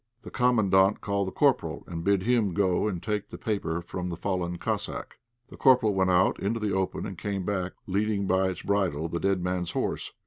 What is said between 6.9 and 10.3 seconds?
and came back leading by its bridle the dead man's horse.